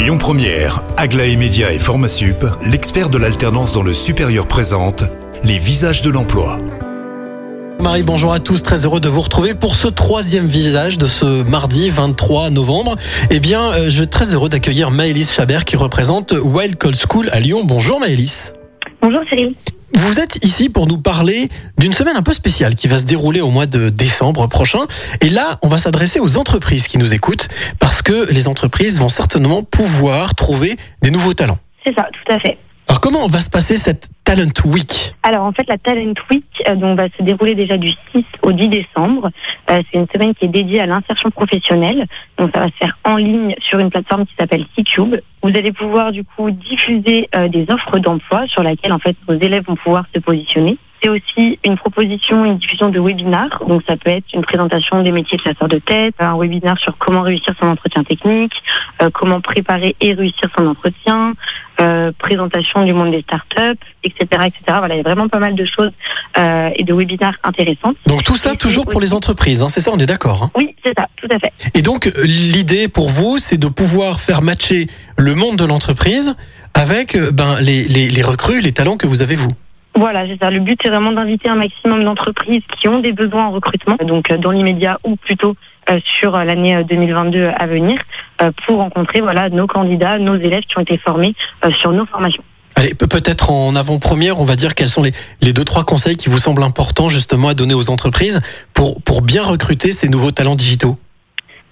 Lyon 0.00 0.16
Première, 0.16 0.82
Aglaé 0.96 1.36
Média 1.36 1.74
et 1.74 1.78
Formasup, 1.78 2.46
l'expert 2.64 3.10
de 3.10 3.18
l'alternance 3.18 3.72
dans 3.72 3.82
le 3.82 3.92
supérieur 3.92 4.46
présente 4.46 5.04
les 5.44 5.58
visages 5.58 6.00
de 6.00 6.08
l'emploi. 6.08 6.58
Marie, 7.82 8.02
bonjour 8.02 8.32
à 8.32 8.40
tous, 8.40 8.62
très 8.62 8.86
heureux 8.86 9.00
de 9.00 9.10
vous 9.10 9.20
retrouver 9.20 9.52
pour 9.52 9.74
ce 9.74 9.88
troisième 9.88 10.46
visage 10.46 10.96
de 10.96 11.06
ce 11.06 11.42
mardi 11.42 11.90
23 11.90 12.48
novembre. 12.48 12.96
Eh 13.30 13.40
bien, 13.40 13.60
euh, 13.72 13.84
je 13.90 13.98
suis 13.98 14.08
très 14.08 14.32
heureux 14.32 14.48
d'accueillir 14.48 14.90
Maëlys 14.90 15.34
Chabert 15.34 15.66
qui 15.66 15.76
représente 15.76 16.32
Wild 16.32 16.76
Cold 16.76 16.96
School 16.96 17.28
à 17.30 17.38
Lyon. 17.38 17.64
Bonjour 17.66 18.00
Maëlys. 18.00 18.54
Bonjour 19.02 19.20
Cyril. 19.28 19.54
Vous 19.94 20.20
êtes 20.20 20.44
ici 20.44 20.68
pour 20.68 20.86
nous 20.86 20.98
parler 20.98 21.48
d'une 21.78 21.92
semaine 21.92 22.16
un 22.16 22.22
peu 22.22 22.32
spéciale 22.32 22.74
qui 22.74 22.86
va 22.88 22.98
se 22.98 23.04
dérouler 23.04 23.40
au 23.40 23.50
mois 23.50 23.66
de 23.66 23.88
décembre 23.88 24.46
prochain. 24.46 24.80
Et 25.20 25.30
là, 25.30 25.58
on 25.62 25.68
va 25.68 25.78
s'adresser 25.78 26.20
aux 26.20 26.36
entreprises 26.36 26.86
qui 26.86 26.98
nous 26.98 27.12
écoutent 27.12 27.48
parce 27.80 28.00
que 28.00 28.30
les 28.30 28.46
entreprises 28.46 28.98
vont 29.00 29.08
certainement 29.08 29.62
pouvoir 29.62 30.34
trouver 30.34 30.76
des 31.02 31.10
nouveaux 31.10 31.34
talents. 31.34 31.58
C'est 31.84 31.94
ça, 31.94 32.04
tout 32.12 32.32
à 32.32 32.38
fait. 32.38 32.58
Alors 32.88 33.00
comment 33.00 33.26
va 33.26 33.40
se 33.40 33.50
passer 33.50 33.76
cette 33.76 34.08
Talent 34.30 34.64
Week 34.64 35.16
Alors 35.24 35.42
en 35.42 35.50
fait, 35.50 35.68
la 35.68 35.76
Talent 35.76 36.14
Week 36.30 36.44
euh, 36.68 36.94
va 36.94 37.08
se 37.08 37.20
dérouler 37.20 37.56
déjà 37.56 37.76
du 37.76 37.90
6 38.14 38.24
au 38.42 38.52
10 38.52 38.68
décembre. 38.68 39.28
Euh, 39.68 39.82
c'est 39.90 39.98
une 39.98 40.06
semaine 40.14 40.36
qui 40.36 40.44
est 40.44 40.48
dédiée 40.48 40.78
à 40.78 40.86
l'insertion 40.86 41.32
professionnelle. 41.32 42.06
Donc 42.38 42.52
ça 42.54 42.60
va 42.60 42.68
se 42.68 42.76
faire 42.76 42.96
en 43.02 43.16
ligne 43.16 43.56
sur 43.58 43.80
une 43.80 43.90
plateforme 43.90 44.26
qui 44.26 44.34
s'appelle 44.38 44.66
C-Cube. 44.76 45.16
Vous 45.42 45.48
allez 45.48 45.72
pouvoir 45.72 46.12
du 46.12 46.22
coup 46.22 46.52
diffuser 46.52 47.28
euh, 47.34 47.48
des 47.48 47.66
offres 47.72 47.98
d'emploi 47.98 48.46
sur 48.46 48.62
laquelle 48.62 48.92
en 48.92 49.00
fait 49.00 49.16
vos 49.26 49.34
élèves 49.34 49.64
vont 49.66 49.74
pouvoir 49.74 50.04
se 50.14 50.20
positionner. 50.20 50.78
C'est 51.02 51.08
aussi 51.08 51.58
une 51.64 51.76
proposition, 51.76 52.44
une 52.44 52.58
diffusion 52.58 52.90
de 52.90 52.98
webinars. 52.98 53.62
Donc 53.66 53.82
ça 53.86 53.96
peut 53.96 54.10
être 54.10 54.26
une 54.34 54.42
présentation 54.42 55.02
des 55.02 55.12
métiers 55.12 55.38
de 55.38 55.42
chasseur 55.42 55.68
de 55.68 55.78
tête, 55.78 56.14
un 56.18 56.36
webinar 56.38 56.78
sur 56.78 56.96
comment 56.98 57.22
réussir 57.22 57.54
son 57.58 57.68
entretien 57.68 58.04
technique, 58.04 58.52
euh, 59.02 59.08
comment 59.12 59.40
préparer 59.40 59.96
et 60.00 60.12
réussir 60.12 60.48
son 60.58 60.66
entretien, 60.66 61.34
euh, 61.80 62.12
présentation 62.18 62.84
du 62.84 62.92
monde 62.92 63.12
des 63.12 63.22
startups, 63.22 63.80
etc., 64.04 64.26
etc. 64.46 64.60
Voilà, 64.78 64.94
il 64.94 64.98
y 64.98 65.00
a 65.00 65.02
vraiment 65.02 65.28
pas 65.28 65.38
mal 65.38 65.54
de 65.54 65.64
choses 65.64 65.92
euh, 66.38 66.70
et 66.76 66.84
de 66.84 66.92
webinars 66.92 67.36
intéressantes. 67.44 67.96
Donc 68.06 68.22
tout 68.22 68.36
ça 68.36 68.52
Et 68.52 68.56
toujours 68.56 68.86
pour 68.86 69.00
les 69.00 69.14
entreprises, 69.14 69.62
hein, 69.62 69.68
c'est 69.68 69.80
ça, 69.80 69.90
on 69.94 69.98
est 69.98 70.06
d'accord. 70.06 70.42
hein? 70.42 70.50
Oui, 70.54 70.74
c'est 70.84 70.92
ça, 70.98 71.06
tout 71.16 71.28
à 71.34 71.38
fait. 71.38 71.52
Et 71.74 71.82
donc 71.82 72.12
l'idée 72.22 72.88
pour 72.88 73.08
vous, 73.08 73.38
c'est 73.38 73.58
de 73.58 73.68
pouvoir 73.68 74.20
faire 74.20 74.42
matcher 74.42 74.86
le 75.16 75.34
monde 75.34 75.56
de 75.56 75.64
l'entreprise 75.64 76.36
avec 76.74 77.16
ben, 77.32 77.58
les, 77.60 77.84
les, 77.84 78.08
les 78.08 78.22
recrues, 78.22 78.60
les 78.60 78.72
talents 78.72 78.96
que 78.96 79.06
vous 79.06 79.22
avez 79.22 79.34
vous? 79.34 79.52
Voilà. 80.00 80.24
Le 80.24 80.58
but, 80.60 80.78
c'est 80.82 80.88
vraiment 80.88 81.12
d'inviter 81.12 81.48
un 81.48 81.54
maximum 81.56 82.02
d'entreprises 82.04 82.62
qui 82.78 82.88
ont 82.88 83.00
des 83.00 83.12
besoins 83.12 83.44
en 83.46 83.50
recrutement, 83.52 83.96
donc 84.04 84.30
euh, 84.30 84.38
dans 84.38 84.50
l'immédiat 84.50 84.98
ou 85.04 85.16
plutôt 85.16 85.54
euh, 85.90 86.00
sur 86.18 86.34
euh, 86.34 86.44
l'année 86.44 86.74
euh, 86.76 86.82
2022 86.84 87.50
à 87.56 87.66
venir, 87.66 87.98
pour 88.66 88.78
rencontrer 88.78 89.20
nos 89.52 89.66
candidats, 89.66 90.18
nos 90.18 90.36
élèves 90.36 90.62
qui 90.62 90.78
ont 90.78 90.82
été 90.82 90.96
formés 90.98 91.34
sur 91.80 91.92
nos 91.92 92.06
formations. 92.06 92.42
Allez, 92.76 92.94
pe- 92.94 93.06
peut-être 93.06 93.50
en 93.50 93.76
avant-première, 93.76 94.40
on 94.40 94.44
va 94.44 94.56
dire 94.56 94.74
quels 94.74 94.88
sont 94.88 95.02
les, 95.02 95.12
les 95.42 95.52
deux, 95.52 95.64
trois 95.64 95.84
conseils 95.84 96.16
qui 96.16 96.30
vous 96.30 96.38
semblent 96.38 96.62
importants 96.62 97.08
justement 97.10 97.48
à 97.48 97.54
donner 97.54 97.74
aux 97.74 97.90
entreprises 97.90 98.40
pour 99.02 99.20
bien 99.22 99.42
recruter 99.42 99.92
ces 99.92 100.08
nouveaux 100.08 100.30
talents 100.30 100.54
digitaux. 100.56 100.96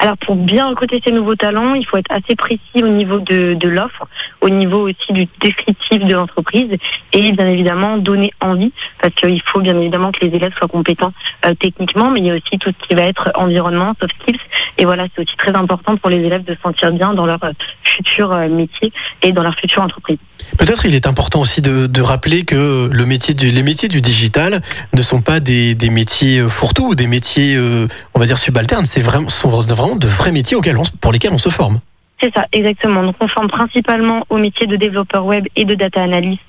Alors 0.00 0.16
pour 0.16 0.36
bien 0.36 0.68
recruter 0.68 1.02
ces 1.04 1.10
nouveaux 1.10 1.34
talents, 1.34 1.74
il 1.74 1.84
faut 1.84 1.96
être 1.96 2.10
assez 2.10 2.36
précis 2.36 2.60
au 2.76 2.88
niveau 2.88 3.18
de, 3.18 3.54
de 3.54 3.68
l'offre, 3.68 4.06
au 4.40 4.48
niveau 4.48 4.88
aussi 4.88 5.12
du 5.12 5.26
descriptif 5.40 6.04
de 6.04 6.14
l'entreprise 6.14 6.70
et 7.12 7.32
bien 7.32 7.48
évidemment 7.48 7.98
donner 7.98 8.32
envie 8.40 8.72
parce 9.02 9.12
qu'il 9.14 9.42
faut 9.42 9.60
bien 9.60 9.76
évidemment 9.76 10.12
que 10.12 10.24
les 10.24 10.34
élèves 10.36 10.54
soient 10.56 10.68
compétents 10.68 11.12
euh, 11.46 11.54
techniquement, 11.54 12.10
mais 12.12 12.20
il 12.20 12.26
y 12.26 12.30
a 12.30 12.34
aussi 12.34 12.58
tout 12.60 12.70
ce 12.70 12.86
qui 12.86 12.94
va 12.94 13.02
être 13.02 13.32
environnement, 13.34 13.94
soft 14.00 14.14
skills 14.22 14.40
et 14.78 14.84
voilà 14.84 15.06
c'est 15.14 15.22
aussi 15.22 15.36
très 15.36 15.56
important 15.56 15.96
pour 15.96 16.10
les 16.10 16.18
élèves 16.18 16.44
de 16.44 16.54
se 16.54 16.60
sentir 16.60 16.92
bien 16.92 17.12
dans 17.12 17.26
leur 17.26 17.40
futur 17.98 18.32
euh, 18.32 18.48
métier 18.48 18.92
et 19.22 19.32
dans 19.32 19.42
leur 19.42 19.54
future 19.56 19.82
entreprise. 19.82 20.18
Peut-être 20.56 20.86
il 20.86 20.94
est 20.94 21.06
important 21.06 21.40
aussi 21.40 21.60
de, 21.60 21.86
de 21.86 22.00
rappeler 22.00 22.44
que 22.44 22.88
le 22.90 23.06
métier 23.06 23.34
du, 23.34 23.50
les 23.50 23.62
métiers 23.62 23.88
du 23.88 24.00
digital 24.00 24.62
ne 24.94 25.02
sont 25.02 25.20
pas 25.20 25.40
des, 25.40 25.74
des 25.74 25.90
métiers 25.90 26.38
euh, 26.38 26.48
fourre-tout 26.48 26.88
ou 26.88 26.94
des 26.94 27.06
métiers, 27.06 27.56
euh, 27.56 27.86
on 28.14 28.20
va 28.20 28.26
dire, 28.26 28.38
subalternes. 28.38 28.86
C'est 28.86 29.02
vraiment, 29.02 29.28
sont 29.28 29.48
vraiment 29.48 29.96
de 29.96 30.08
vrais 30.08 30.32
métiers 30.32 30.56
auxquels 30.56 30.78
on, 30.78 30.84
pour 31.00 31.12
lesquels 31.12 31.32
on 31.32 31.38
se 31.38 31.50
forme. 31.50 31.80
C'est 32.20 32.32
ça, 32.34 32.46
exactement. 32.52 33.02
Donc 33.04 33.16
on 33.20 33.28
forme 33.28 33.48
principalement 33.48 34.24
au 34.28 34.38
métier 34.38 34.66
de 34.66 34.76
développeur 34.76 35.24
web 35.24 35.46
et 35.54 35.64
de 35.64 35.74
data 35.74 36.02
analyst 36.02 36.42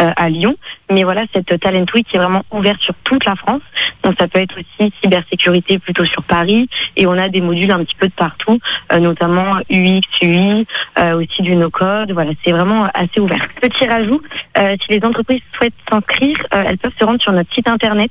euh, 0.00 0.10
à 0.16 0.28
Lyon. 0.28 0.56
Mais 0.90 1.04
voilà, 1.04 1.24
cette 1.32 1.58
Talent 1.60 1.86
Week 1.94 2.06
est 2.14 2.18
vraiment 2.18 2.44
ouverte 2.50 2.80
sur 2.80 2.94
toute 3.04 3.24
la 3.24 3.36
France. 3.36 3.62
Donc 4.02 4.14
ça 4.18 4.28
peut 4.28 4.40
être 4.40 4.56
aussi 4.58 4.92
cybersécurité 5.02 5.78
plutôt 5.78 6.04
sur 6.04 6.22
Paris. 6.22 6.68
Et 6.96 7.06
on 7.06 7.12
a 7.12 7.28
des 7.28 7.40
modules 7.40 7.70
un 7.70 7.84
petit 7.84 7.94
peu 7.96 8.08
de 8.08 8.12
partout, 8.12 8.58
euh, 8.92 8.98
notamment 8.98 9.56
UX, 9.70 10.02
UI, 10.22 10.66
euh, 10.98 11.20
aussi 11.20 11.42
du 11.42 11.56
no-code. 11.56 12.12
Voilà, 12.12 12.30
c'est 12.44 12.52
vraiment 12.52 12.88
assez 12.94 13.20
ouvert. 13.20 13.48
Petit 13.60 13.86
rajout, 13.86 14.22
euh, 14.58 14.76
si 14.82 14.98
les 14.98 15.04
entreprises 15.04 15.40
souhaitent 15.56 15.74
s'inscrire, 15.90 16.36
euh, 16.54 16.64
elles 16.66 16.78
peuvent 16.78 16.92
se 16.98 17.04
rendre 17.04 17.22
sur 17.22 17.32
notre 17.32 17.52
site 17.54 17.68
internet 17.68 18.10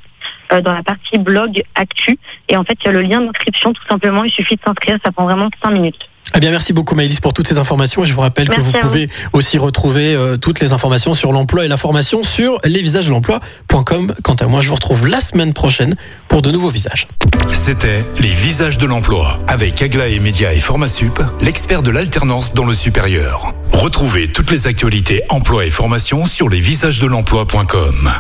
euh, 0.52 0.62
dans 0.62 0.74
la 0.74 0.84
partie 0.84 1.18
blog 1.18 1.62
actu. 1.76 2.18
Et 2.50 2.58
en 2.58 2.64
fait, 2.64 2.78
il 2.82 2.86
y 2.86 2.90
a 2.90 2.92
le 2.92 3.02
lien 3.02 3.22
d'inscription 3.22 3.74
tout 3.74 3.86
simplement. 3.90 4.24
Il 4.24 4.32
suffit 4.32 4.56
de 4.56 4.62
s'inscrire, 4.66 4.98
ça 5.04 5.12
prend 5.12 5.26
vraiment 5.26 5.50
5 5.62 5.72
minutes. 5.72 6.10
Eh 6.36 6.40
bien, 6.40 6.52
merci 6.52 6.74
beaucoup 6.74 6.96
Maëlys 6.96 7.20
pour 7.20 7.34
toutes 7.34 7.48
ces 7.48 7.58
informations 7.58 8.04
et 8.04 8.08
je 8.08 8.14
vous 8.14 8.22
rappelle 8.22 8.48
Merci 8.50 8.72
que 8.72 8.78
vous 8.78 8.82
pouvez 8.82 9.10
aussi 9.34 9.58
retrouver 9.58 10.16
euh, 10.16 10.38
toutes 10.38 10.60
les 10.62 10.74
informations 10.74 11.14
sur 11.14 11.32
l'emploi 11.32 11.66
et 11.66 11.68
la 11.68 11.78
formation 11.78 12.24
sur 12.24 12.60
lesvisagesdelemploi.com. 12.64 14.16
Quant 14.24 14.34
à 14.36 14.46
moi, 14.48 14.62
je 14.62 14.70
vous 14.70 14.76
retrouve 14.76 15.08
la 15.08 15.22
semaine 15.22 15.54
prochaine 15.54 15.96
pour 16.30 16.42
de 16.42 16.50
nouveaux 16.50 16.70
visages. 16.70 17.08
C'était 17.52 18.04
les 18.20 18.34
visages 18.34 18.78
de 18.78 18.86
l'emploi 18.86 19.40
avec 19.48 19.82
Aglaé 19.82 20.20
Média 20.20 20.54
et 20.54 20.60
Formasup, 20.60 21.22
l'expert 21.42 21.84
de 21.84 21.92
l'alternance 21.92 22.54
dans 22.54 22.66
le 22.66 22.74
supérieur. 22.74 23.54
Retrouvez 23.72 24.32
toutes 24.32 24.50
les 24.50 24.66
actualités 24.68 25.24
emploi 25.30 25.66
et 25.66 25.70
formation 25.70 26.26
sur 26.26 26.50
lesvisagesdelemploi.com. 26.50 28.12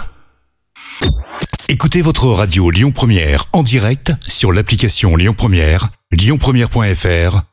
Écoutez 1.69 2.01
votre 2.01 2.27
radio 2.27 2.69
Lyon 2.69 2.91
Première 2.91 3.45
en 3.53 3.63
direct 3.63 4.13
sur 4.27 4.51
l'application 4.51 5.15
Lyon 5.15 5.33
Première, 5.35 5.89
lyonpremière.fr 6.11 7.52